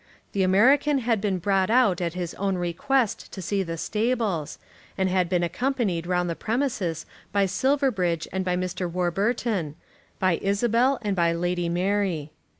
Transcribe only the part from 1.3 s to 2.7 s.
brought out at his own